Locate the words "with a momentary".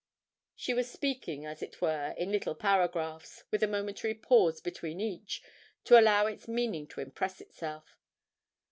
3.51-4.15